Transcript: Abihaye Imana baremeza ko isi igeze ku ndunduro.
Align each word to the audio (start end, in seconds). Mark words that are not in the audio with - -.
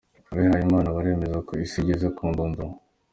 Abihaye 0.31 0.63
Imana 0.67 0.95
baremeza 0.95 1.37
ko 1.47 1.53
isi 1.65 1.77
igeze 1.81 2.07
ku 2.15 2.23
ndunduro. 2.31 2.71